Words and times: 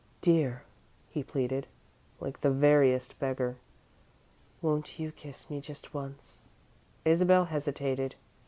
"Dear," 0.21 0.63
he 1.11 1.21
pleaded, 1.23 1.67
like 2.19 2.41
the 2.41 2.49
veriest 2.49 3.19
beggar; 3.19 3.57
"won't 4.59 4.97
you 4.97 5.11
kiss 5.11 5.47
me 5.47 5.61
just 5.61 5.93
once?" 5.93 6.39
Isabel 7.05 7.45
hesitated. 7.45 8.15